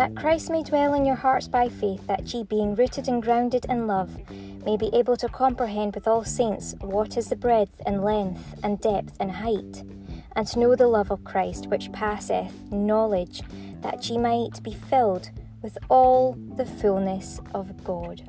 [0.00, 3.66] that Christ may dwell in your hearts by faith, that ye, being rooted and grounded
[3.68, 4.16] in love,
[4.64, 8.80] may be able to comprehend with all saints what is the breadth and length and
[8.80, 9.84] depth and height,
[10.36, 13.42] and to know the love of Christ which passeth knowledge,
[13.82, 18.22] that ye might be filled with all the fullness of God.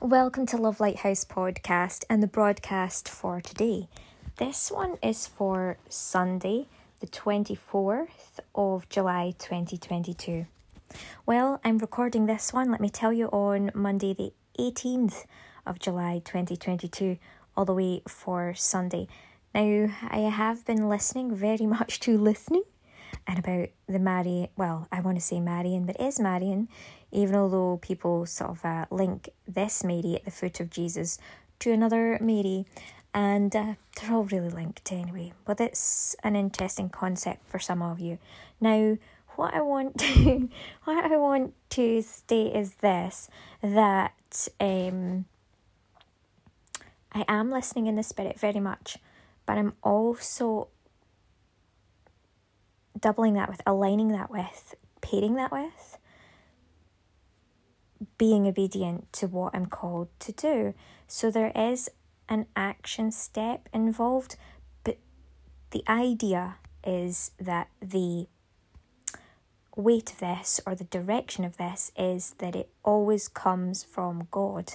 [0.00, 3.90] Welcome to Love Lighthouse Podcast and the broadcast for today.
[4.36, 6.66] This one is for Sunday,
[6.98, 10.46] the 24th of July 2022.
[11.24, 15.26] Well, I'm recording this one, let me tell you, on Monday, the 18th
[15.64, 17.16] of July 2022,
[17.56, 19.06] all the way for Sunday.
[19.54, 22.64] Now, I have been listening very much to listening
[23.28, 26.68] and about the Mary, well, I want to say Marian, but is Marian,
[27.12, 31.20] even although people sort of uh, link this Mary at the foot of Jesus
[31.60, 32.66] to another Mary
[33.14, 35.32] and uh, they're all really linked anyway.
[35.44, 38.18] But it's an interesting concept for some of you.
[38.60, 38.98] Now,
[39.36, 40.48] what I want to
[40.84, 43.28] what I want to state is this
[43.62, 45.26] that um,
[47.12, 48.98] I am listening in the spirit very much,
[49.46, 50.68] but I'm also
[52.98, 55.98] doubling that with aligning that with pairing that with
[58.18, 60.74] being obedient to what I'm called to do.
[61.06, 61.90] So there is
[62.28, 64.36] an action step involved,
[64.82, 64.98] but
[65.70, 68.26] the idea is that the
[69.76, 74.74] weight of this or the direction of this is that it always comes from God.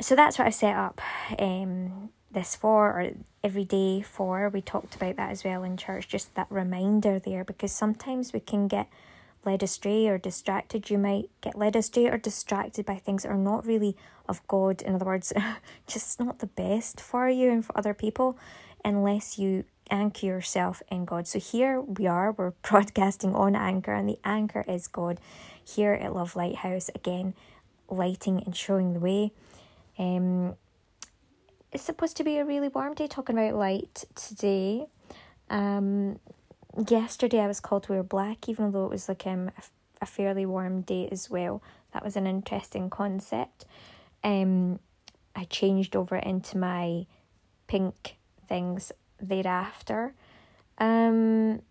[0.00, 1.00] So that's what I set up
[1.38, 3.10] um, this for, or
[3.44, 4.48] every day for.
[4.48, 8.40] We talked about that as well in church, just that reminder there, because sometimes we
[8.40, 8.88] can get
[9.44, 10.90] led astray or distracted.
[10.90, 13.96] You might get led astray or distracted by things that are not really
[14.28, 14.82] of God.
[14.82, 15.32] In other words,
[15.86, 18.38] just not the best for you and for other people
[18.84, 21.26] unless you anchor yourself in God.
[21.26, 25.20] So here we are, we're broadcasting on Anchor, and the anchor is God
[25.64, 26.90] here at Love Lighthouse.
[26.94, 27.34] Again,
[27.88, 29.32] lighting and showing the way.
[29.98, 30.56] Um,
[31.70, 34.86] it's supposed to be a really warm day, talking about light today.
[35.48, 36.18] Um,
[36.88, 39.62] yesterday I was called to wear black, even though it was like um, a,
[40.00, 41.62] a fairly warm day as well.
[41.92, 43.64] That was an interesting concept.
[44.24, 44.78] Um,
[45.34, 47.06] I changed over into my
[47.66, 48.16] pink
[48.46, 50.14] things thereafter.
[50.78, 51.62] Um,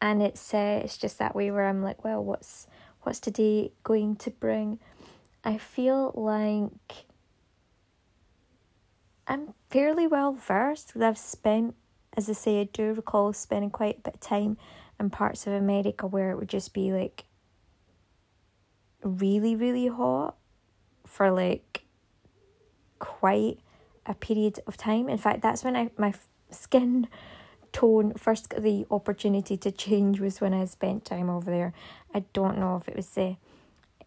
[0.00, 2.66] and it's uh, it's just that way where I'm like, well, what's
[3.02, 4.78] what's today going to bring?
[5.44, 7.06] I feel like
[9.26, 10.96] I'm fairly well versed.
[10.96, 11.74] I've spent
[12.18, 14.58] as I say, I do recall spending quite a bit of time
[14.98, 17.26] in parts of America where it would just be like
[19.04, 20.34] really, really hot
[21.06, 21.84] for like
[22.98, 23.60] quite
[24.04, 25.08] a period of time.
[25.08, 26.12] In fact, that's when I my
[26.50, 27.06] skin
[27.70, 31.72] tone first got the opportunity to change was when I spent time over there.
[32.12, 33.36] I don't know if it was the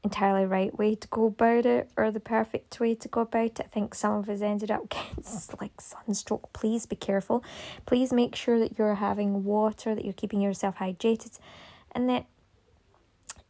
[0.04, 3.60] entirely right way to go about it or the perfect way to go about it.
[3.60, 5.24] I think some of us ended up getting
[5.60, 6.52] like sunstroke.
[6.54, 7.44] Please be careful.
[7.86, 11.38] Please make sure that you're having water, that you're keeping yourself hydrated,
[11.92, 12.26] and that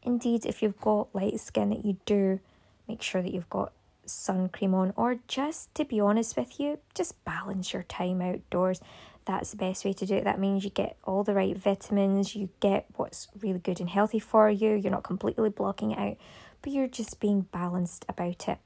[0.04, 2.40] indeed, if you've got light skin, that you do
[2.88, 3.72] make sure that you've got
[4.06, 8.82] sun cream on, or just to be honest with you, just balance your time outdoors
[9.26, 10.24] that's the best way to do it.
[10.24, 14.20] That means you get all the right vitamins, you get what's really good and healthy
[14.20, 16.18] for you, you're not completely blocking it out,
[16.62, 18.58] but you're just being balanced about it.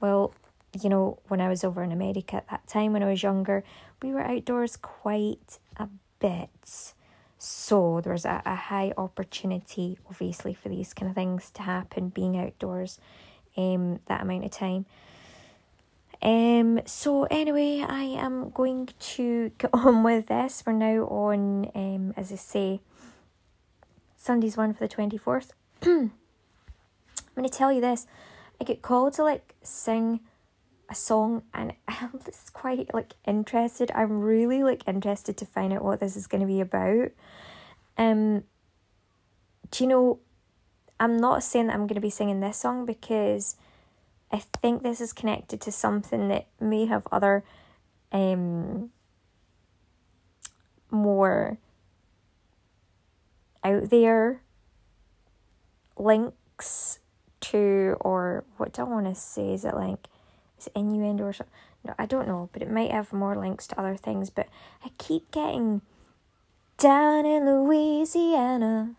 [0.00, 0.34] Well,
[0.80, 3.64] you know, when I was over in America at that time when I was younger,
[4.02, 5.88] we were outdoors quite a
[6.18, 6.94] bit.
[7.38, 12.08] So there was a, a high opportunity, obviously, for these kind of things to happen,
[12.08, 12.98] being outdoors
[13.56, 14.86] um, that amount of time.
[16.22, 20.62] Um, so anyway, I am going to get on with this.
[20.66, 22.80] We're now on, um, as I say,
[24.16, 25.50] Sunday's one for the 24th.
[25.82, 26.10] I'm
[27.34, 28.06] going to tell you this.
[28.60, 30.20] I get called to like sing
[30.88, 33.90] a song and I'm just quite like interested.
[33.94, 37.10] I'm really like interested to find out what this is going to be about.
[37.98, 38.44] Um,
[39.70, 40.20] do you know,
[41.00, 43.56] I'm not saying that I'm going to be singing this song because
[44.32, 47.44] I think this is connected to something that may have other
[48.12, 48.90] um,
[50.90, 51.58] more
[53.62, 54.42] out there
[55.96, 56.98] links
[57.40, 59.54] to or what do I want to say?
[59.54, 60.08] Is it like
[60.58, 61.54] is it innuendo or something?
[61.84, 64.30] No, I don't know, but it might have more links to other things.
[64.30, 64.48] But
[64.84, 65.82] I keep getting
[66.78, 68.94] down in Louisiana.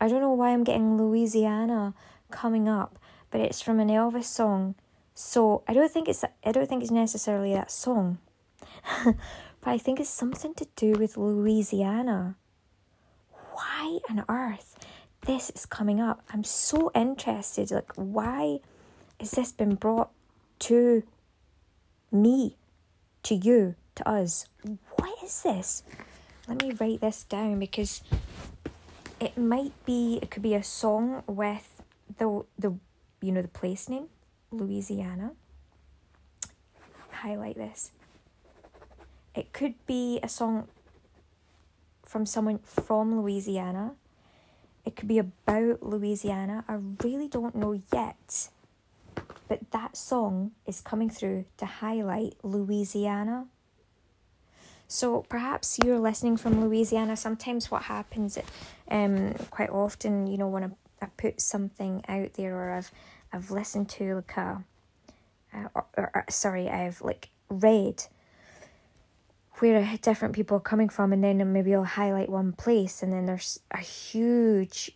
[0.00, 1.94] I don't know why I'm getting Louisiana
[2.30, 2.98] coming up,
[3.30, 4.74] but it's from an Elvis song.
[5.14, 8.18] So I don't think it's I don't think it's necessarily that song.
[9.04, 9.16] but
[9.64, 12.36] I think it's something to do with Louisiana.
[13.52, 14.76] Why on earth
[15.26, 16.22] this is coming up?
[16.32, 17.70] I'm so interested.
[17.70, 18.60] Like, why
[19.18, 20.10] has this been brought
[20.60, 21.02] to
[22.12, 22.56] me,
[23.24, 24.46] to you, to us?
[24.96, 25.82] What is this?
[26.46, 28.02] Let me write this down because
[29.20, 31.82] it might be, it could be a song with
[32.16, 32.74] the, the
[33.20, 34.06] you know, the place name,
[34.50, 35.32] Louisiana.
[37.10, 37.90] Highlight this.
[39.34, 40.68] It could be a song
[42.04, 43.92] from someone from Louisiana.
[44.84, 46.64] It could be about Louisiana.
[46.68, 48.48] I really don't know yet.
[49.48, 53.46] But that song is coming through to highlight Louisiana.
[54.86, 57.16] So perhaps you're listening from Louisiana.
[57.16, 58.38] Sometimes what happens,
[58.90, 60.68] um, quite often, you know, when I,
[61.00, 62.90] I put something out there or I've
[63.32, 64.64] I've listened to like a,
[65.54, 68.04] uh, or, or, or sorry, I've like read
[69.58, 73.26] where different people are coming from, and then maybe I'll highlight one place, and then
[73.26, 74.92] there's a huge,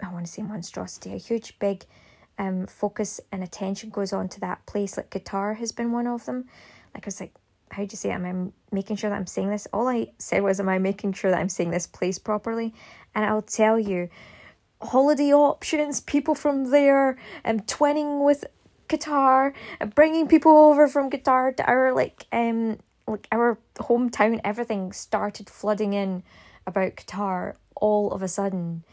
[0.00, 1.84] I want to say monstrosity, a huge big
[2.38, 4.96] um focus and attention goes on to that place.
[4.96, 6.44] Like Qatar has been one of them.
[6.94, 7.34] Like I was like,
[7.70, 8.14] how do you say it?
[8.14, 9.66] Am I making sure that I'm saying this?
[9.72, 12.74] All I said was, am I making sure that I'm saying this place properly?
[13.14, 14.08] And I'll tell you,
[14.80, 18.44] holiday options, people from there, and um, twinning with
[18.88, 24.92] Qatar, and bringing people over from Qatar to our like um like our hometown, everything
[24.92, 26.22] started flooding in
[26.66, 28.84] about Qatar all of a sudden.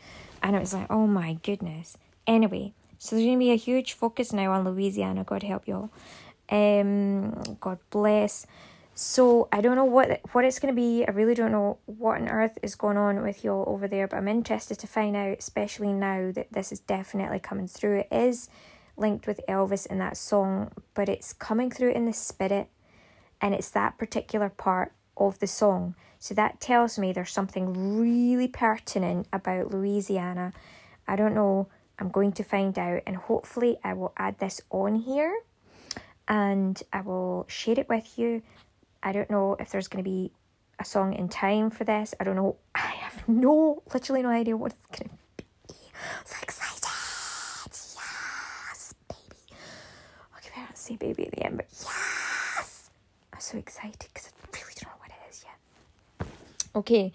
[0.42, 1.98] And it was like, oh my goodness.
[2.26, 5.24] Anyway, so there's to be a huge focus now on Louisiana.
[5.24, 5.90] God help y'all.
[6.50, 8.46] Um, God bless.
[8.98, 11.06] So I don't know what what it's going to be.
[11.06, 14.16] I really don't know what on earth is going on with y'all over there, but
[14.16, 18.00] I'm interested to find out, especially now that this is definitely coming through.
[18.00, 18.50] It is
[18.96, 22.70] linked with Elvis in that song, but it's coming through in the spirit
[23.42, 25.96] and it's that particular part of the song.
[26.18, 30.54] So that tells me there's something really pertinent about Louisiana.
[31.06, 31.68] I don't know.
[32.00, 35.38] I'm going to find out, and hopefully, I will add this on here
[36.28, 38.42] and I will share it with you.
[39.06, 40.34] I don't know if there's going to be
[40.80, 42.14] a song in time for this.
[42.20, 42.58] I don't know.
[42.76, 45.46] I have no, literally no idea what it's going to be.
[46.26, 46.82] So excited.
[48.68, 49.42] Yes, baby.
[50.38, 51.92] Okay, I don't say baby at the end, but yeah
[53.46, 56.28] so excited because I really don't know what it is yet.
[56.76, 57.14] Okay,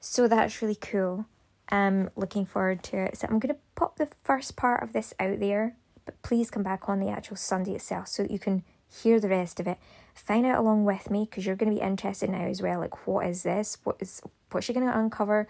[0.00, 1.26] so that's really cool.
[1.68, 3.18] I'm looking forward to it.
[3.18, 5.74] So I'm going to pop the first part of this out there,
[6.04, 8.62] but please come back on the actual Sunday itself so that you can
[9.02, 9.78] hear the rest of it.
[10.14, 12.80] Find out along with me because you're going to be interested now as well.
[12.80, 13.78] Like, what is this?
[13.84, 15.46] What is what's she going to uncover?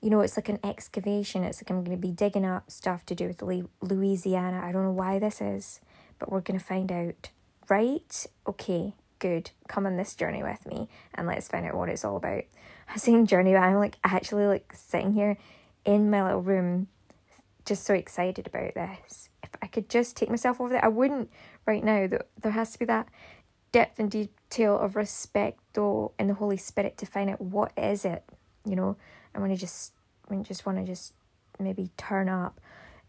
[0.00, 1.42] You know, it's like an excavation.
[1.42, 3.42] It's like I'm going to be digging up stuff to do with
[3.80, 4.62] Louisiana.
[4.64, 5.80] I don't know why this is,
[6.18, 7.30] but we're going to find out.
[7.68, 8.26] Right?
[8.46, 12.16] Okay good, come on this journey with me and let's find out what it's all
[12.16, 12.44] about.
[12.88, 15.36] I'm saying journey, but I'm like actually like sitting here
[15.84, 16.88] in my little room,
[17.64, 19.28] just so excited about this.
[19.72, 21.30] Could just take myself over there, I wouldn't
[21.66, 22.08] right now.
[22.40, 23.08] There has to be that
[23.72, 28.04] depth and detail of respect though in the Holy Spirit to find out what is
[28.04, 28.24] it,
[28.64, 28.96] you know.
[29.34, 29.92] I want to just,
[30.30, 31.12] I just want to just
[31.58, 32.60] maybe turn up,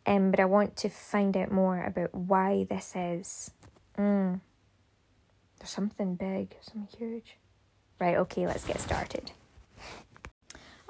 [0.05, 3.51] um, but I want to find out more about why this is.
[3.97, 4.41] Mm.
[5.59, 7.37] There's something big, something huge.
[7.99, 9.31] Right, okay, let's get started.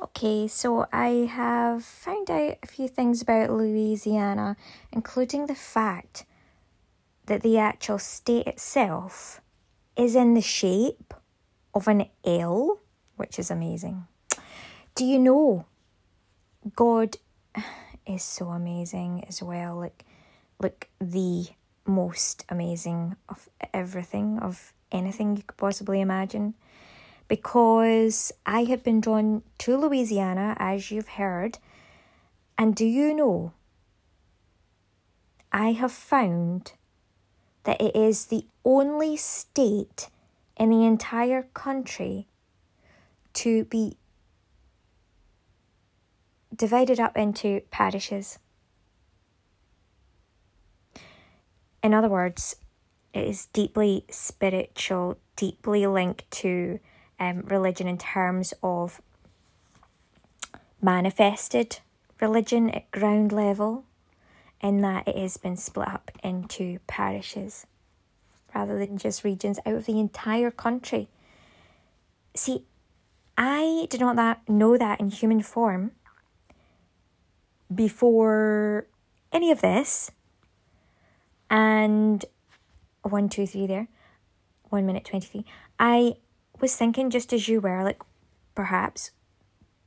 [0.02, 4.56] Okay, so I have found out a few things about Louisiana,
[4.94, 6.26] including the fact
[7.26, 9.42] that the actual state itself
[9.98, 11.14] is in the shape
[11.74, 12.80] of an L,
[13.18, 14.08] which is amazing.
[14.96, 15.66] Do you know
[16.78, 17.18] God
[18.08, 19.76] is so amazing as well?
[19.76, 20.06] Like,
[20.62, 21.48] like the
[21.86, 26.54] most amazing of everything, of anything you could possibly imagine.
[27.30, 31.60] Because I have been drawn to Louisiana, as you've heard,
[32.58, 33.54] and do you know?
[35.52, 36.74] I have found
[37.64, 40.10] that it is the only state
[40.58, 42.28] in the entire country
[43.36, 43.96] to be
[46.54, 48.38] divided up into parishes.
[51.82, 52.56] in other words,
[53.14, 56.80] it is deeply spiritual, deeply linked to
[57.20, 59.02] um, religion in terms of
[60.82, 61.80] manifested
[62.22, 63.86] religion at ground level,
[64.62, 67.66] in that it has been split up into parishes
[68.54, 71.08] rather than just regions out of the entire country.
[72.36, 72.66] See,
[73.38, 75.92] I did not that know that in human form
[77.74, 78.88] before
[79.32, 80.12] any of this
[81.50, 82.26] and
[83.04, 83.88] one, two, three there,
[84.70, 85.46] one minute 23.
[85.80, 86.16] I
[86.62, 88.02] was thinking just as you were, like
[88.56, 89.12] perhaps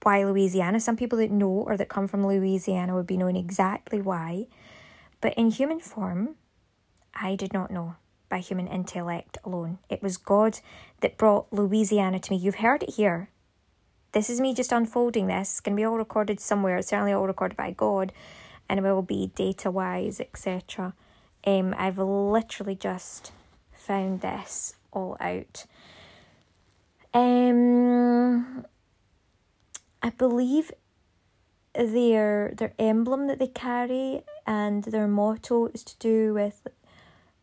[0.03, 0.81] why Louisiana.
[0.81, 4.47] Some people that know or that come from Louisiana would be knowing exactly why.
[5.21, 6.37] But in human form,
[7.15, 7.97] I did not know
[8.29, 9.79] by human intellect alone.
[9.89, 10.61] It was God
[11.01, 12.39] that brought Louisiana to me.
[12.39, 13.29] You've heard it here.
[14.13, 15.53] This is me just unfolding this.
[15.53, 16.79] It's going to be all recorded somewhere.
[16.79, 18.13] It's certainly all recorded by God
[18.69, 20.95] and will be data wise, etc.
[21.47, 23.33] Um, I've literally just
[23.73, 25.67] found this all out.
[27.15, 28.65] Um,
[30.03, 30.73] I believe
[31.75, 36.67] their their emblem that they carry and their motto is to do with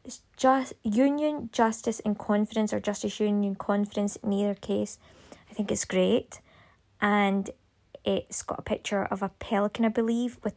[0.04, 4.16] it's just union, justice, and confidence, or justice, union, confidence.
[4.18, 4.98] In either case,
[5.50, 6.42] I think it's great,
[7.00, 7.50] and
[8.04, 10.56] it's got a picture of a pelican, I believe, with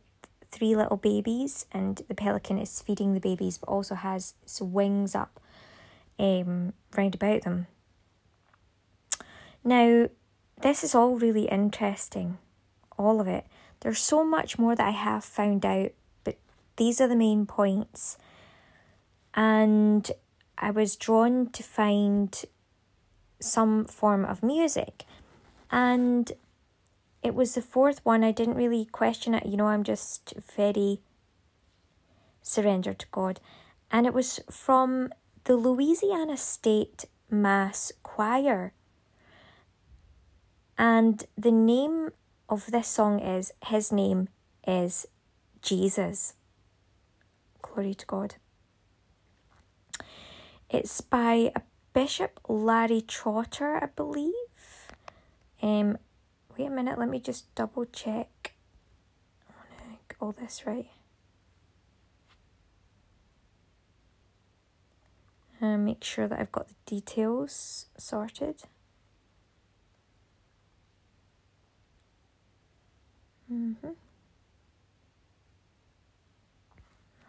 [0.51, 5.15] three little babies, and the pelican is feeding the babies, but also has its wings
[5.15, 5.41] up,
[6.19, 7.67] um, round about them.
[9.65, 10.09] Now,
[10.61, 12.39] this is all really interesting,
[12.99, 13.47] all of it.
[13.81, 15.93] There's so much more that I have found out,
[16.25, 16.39] but
[16.77, 18.17] these are the main points.
[19.35, 20.11] And
[20.59, 22.45] I was drawn to find
[23.41, 25.05] some form of music.
[25.71, 26.31] And
[27.23, 28.23] it was the fourth one.
[28.23, 29.47] I didn't really question it.
[29.47, 31.01] You know, I'm just very
[32.43, 33.41] surrendered to God.
[33.91, 35.13] And it was from
[35.45, 38.73] the Louisiana State Mass Choir.
[40.79, 42.11] And the name
[42.49, 44.29] of this song is His Name
[44.67, 45.07] is
[45.61, 46.35] Jesus.
[47.61, 48.35] Glory to God.
[50.69, 51.53] It's by
[51.93, 54.33] Bishop Larry Trotter, I believe.
[55.61, 55.99] Um,
[56.57, 58.55] wait a minute, let me just double check.
[59.49, 60.89] I want to get all this right.
[65.61, 68.63] And make sure that I've got the details sorted.
[73.53, 73.89] Mm-hmm.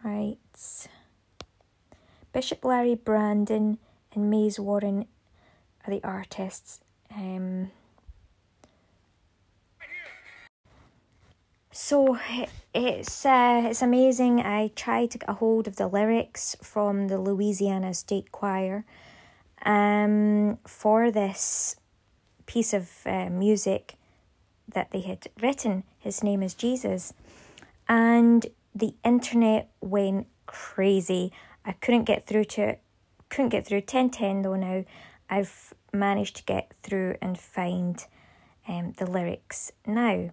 [0.02, 0.88] Right.
[2.32, 3.78] Bishop Larry Brandon
[4.14, 5.06] and Maze Warren
[5.86, 6.80] are the artists.
[7.14, 7.70] Um,
[11.70, 12.18] so
[12.74, 14.40] it's uh, it's amazing.
[14.40, 18.84] I tried to get a hold of the lyrics from the Louisiana State Choir
[19.64, 21.76] um, for this
[22.46, 23.96] piece of uh, music
[24.68, 25.84] that they had written.
[25.98, 27.12] His name is Jesus.
[27.88, 31.32] And the internet went crazy.
[31.64, 32.82] I couldn't get through to it.
[33.28, 34.84] Couldn't get through 1010 though now.
[35.28, 38.04] I've managed to get through and find
[38.68, 40.30] um, the lyrics now.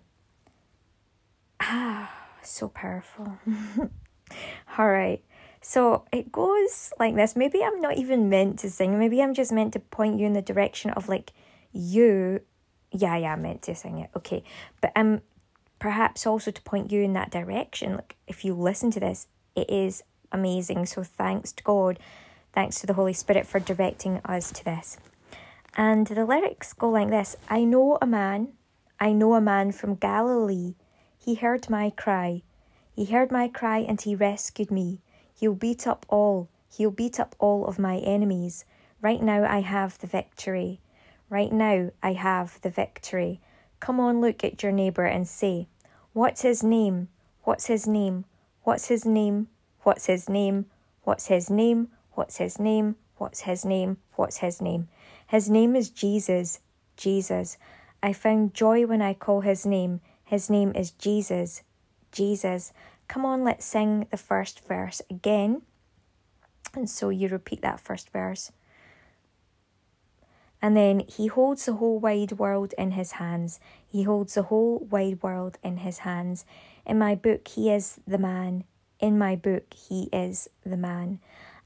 [1.59, 2.11] Ah,
[2.41, 3.37] so powerful.
[4.77, 5.23] All right.
[5.61, 7.35] So it goes like this.
[7.35, 8.97] Maybe I'm not even meant to sing.
[8.97, 11.33] Maybe I'm just meant to point you in the direction of like
[11.71, 12.41] you
[12.91, 14.09] yeah, yeah, I meant to sing it.
[14.15, 14.43] Okay.
[14.81, 15.21] But um
[15.79, 17.95] perhaps also to point you in that direction.
[17.95, 20.85] Like if you listen to this, it is amazing.
[20.85, 21.99] So thanks to God,
[22.53, 24.97] thanks to the Holy Spirit for directing us to this.
[25.75, 28.53] And the lyrics go like this I know a man,
[28.99, 30.75] I know a man from Galilee.
[31.17, 32.43] He heard my cry.
[32.95, 35.01] He heard my cry and he rescued me.
[35.33, 38.65] He'll beat up all, he'll beat up all of my enemies.
[39.01, 40.79] Right now I have the victory.
[41.31, 43.39] Right now, I have the victory.
[43.79, 45.69] Come on, look at your neighbour and say,
[46.11, 47.07] What's his name?
[47.43, 48.25] What's his name?
[48.63, 49.47] What's his name?
[49.83, 50.65] What's his name?
[51.03, 51.87] What's his name?
[52.15, 52.97] What's his name?
[53.15, 53.95] What's his name?
[54.15, 54.89] What's his name?
[55.25, 56.59] His name is Jesus.
[56.97, 57.57] Jesus.
[58.03, 60.01] I found joy when I call his name.
[60.25, 61.63] His name is Jesus.
[62.11, 62.73] Jesus.
[63.07, 65.61] Come on, let's sing the first verse again.
[66.73, 68.51] And so you repeat that first verse.
[70.61, 73.59] And then he holds the whole wide world in his hands.
[73.87, 76.45] He holds the whole wide world in his hands.
[76.85, 78.65] In my book, he is the man.
[78.99, 81.19] In my book, he is the man.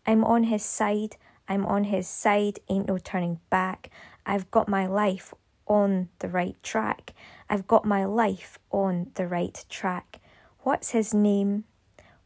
[0.06, 1.18] I'm on his side.
[1.48, 2.60] I'm on his side.
[2.70, 3.90] Ain't no turning back.
[4.26, 5.34] I've got my life
[5.68, 7.14] on the right track.
[7.50, 10.20] I've got my life on the right track.
[10.60, 11.66] What's his name?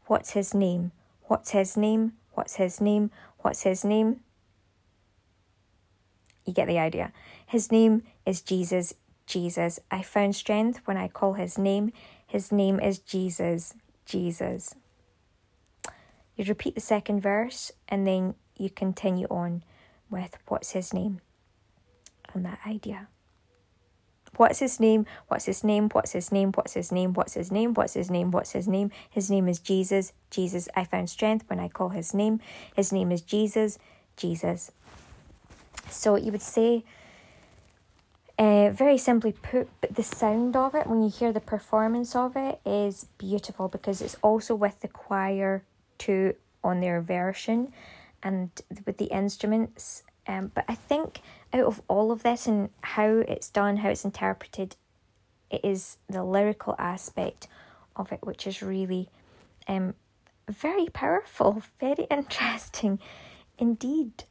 [0.06, 0.92] What's his name?
[1.24, 2.12] What's his name?
[2.32, 3.10] What's his name?
[3.40, 4.20] What's his name?
[6.50, 7.12] You get the idea.
[7.46, 8.92] His name is Jesus.
[9.24, 9.78] Jesus.
[9.88, 11.92] I found strength when I call his name.
[12.26, 13.74] His name is Jesus.
[14.04, 14.74] Jesus.
[16.34, 19.62] You repeat the second verse and then you continue on
[20.10, 21.20] with what's his name
[22.34, 23.06] and that idea.
[24.34, 25.06] What's his name?
[25.28, 25.88] What's his name?
[25.90, 26.50] What's his name?
[26.50, 27.12] What's his name?
[27.12, 27.74] What's his name?
[27.74, 28.32] What's his name?
[28.32, 28.90] What's his name?
[29.08, 30.12] His name is Jesus.
[30.32, 30.68] Jesus.
[30.74, 32.40] I found strength when I call his name.
[32.74, 33.78] His name is Jesus.
[34.16, 34.72] Jesus.
[35.90, 36.84] So you would say
[38.38, 42.36] Uh, very simply put, but the sound of it, when you hear the performance of
[42.36, 45.62] it, is beautiful because it's also with the choir
[45.98, 47.70] too on their version
[48.22, 48.48] and
[48.86, 50.02] with the instruments.
[50.26, 51.20] Um, but I think
[51.52, 54.74] out of all of this and how it's done, how it's interpreted,
[55.50, 57.46] it is the lyrical aspect
[57.94, 59.10] of it which is really
[59.68, 59.92] um,
[60.48, 63.00] very powerful, very interesting
[63.58, 64.24] indeed.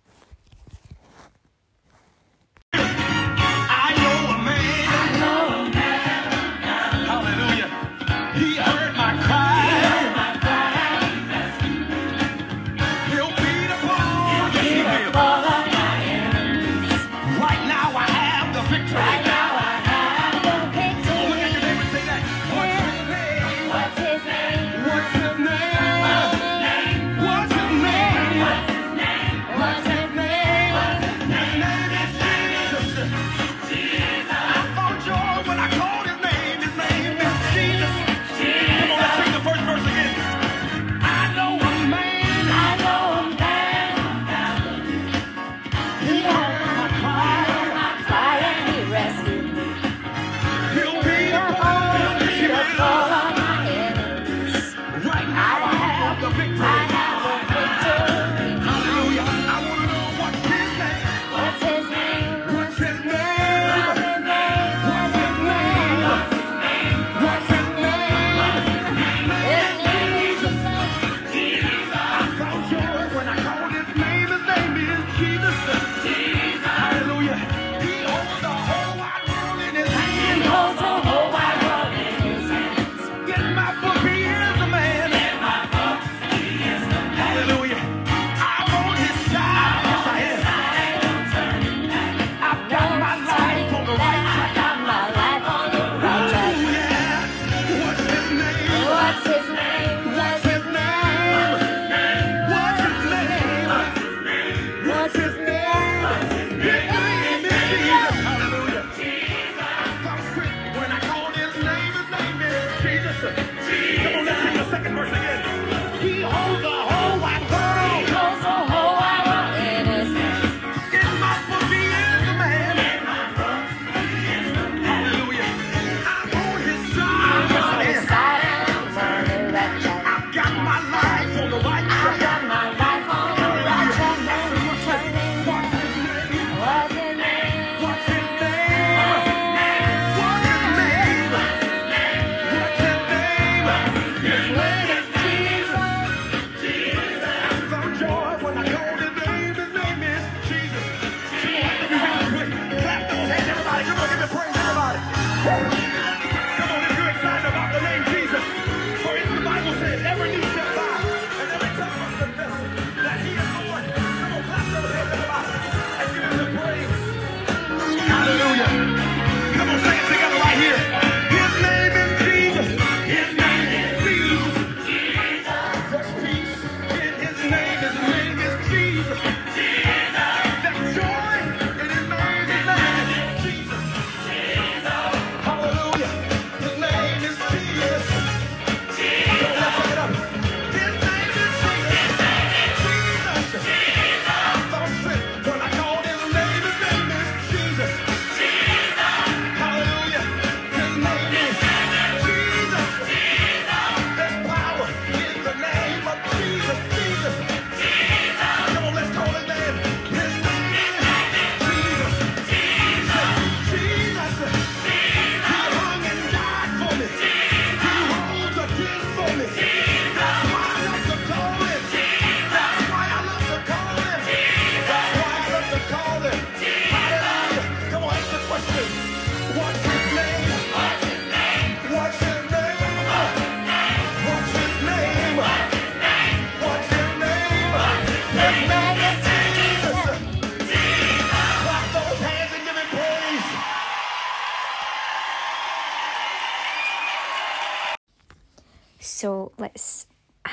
[155.43, 155.69] So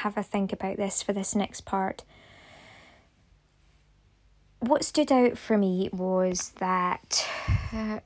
[0.06, 2.04] have a think about this for this next part.
[4.60, 7.26] What stood out for me was that
[7.72, 7.98] uh,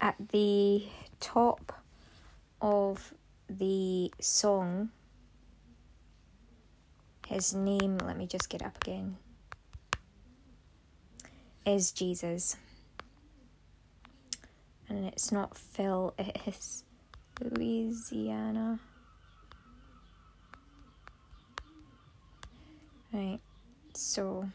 [0.00, 0.84] at the
[1.20, 1.74] top
[2.62, 3.12] of
[3.50, 4.88] the song,
[7.26, 9.18] his name, let me just get up again,
[11.66, 12.56] is Jesus.
[14.90, 16.84] and it's not Phil, it is
[17.40, 18.80] Louisiana.
[23.12, 23.40] Right,
[23.94, 24.48] so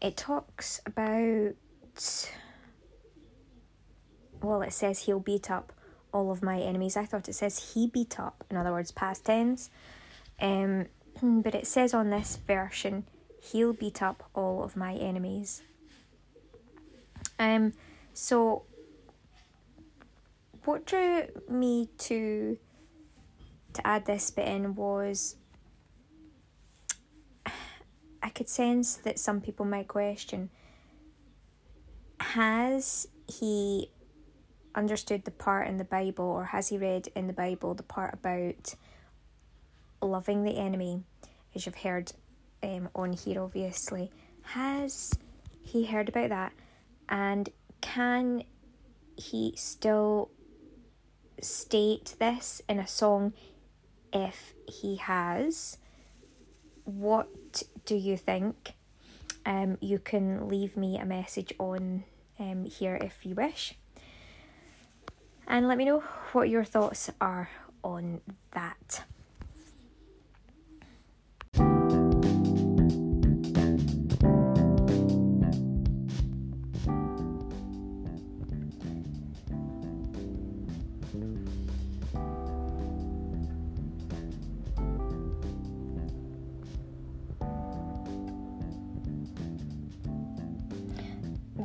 [0.00, 1.54] it talks about
[4.42, 5.72] well, it says he'll beat up
[6.12, 6.96] all of my enemies.
[6.96, 9.70] I thought it says he beat up, in other words, past tense.
[10.40, 10.86] Um,
[11.22, 13.04] but it says on this version,
[13.42, 15.62] he'll beat up all of my enemies.
[17.38, 17.72] Um,
[18.12, 18.62] so
[20.64, 22.58] what drew me to
[23.72, 25.36] to add this bit in was
[28.22, 30.50] I could sense that some people might question
[32.20, 33.90] has he
[34.74, 38.14] understood the part in the Bible or has he read in the Bible the part
[38.14, 38.74] about
[40.02, 41.02] loving the enemy,
[41.54, 42.12] as you've heard
[42.62, 44.10] um, on here, obviously?
[44.42, 45.12] Has
[45.60, 46.52] he heard about that?
[47.08, 47.48] And
[47.80, 48.44] can
[49.16, 50.30] he still
[51.42, 53.32] state this in a song
[54.12, 55.78] if he has?
[56.84, 58.74] What do you think?
[59.46, 62.04] Um, you can leave me a message on
[62.38, 63.74] um, here if you wish.
[65.46, 66.00] And let me know
[66.32, 67.50] what your thoughts are
[67.82, 68.20] on
[68.52, 69.04] that.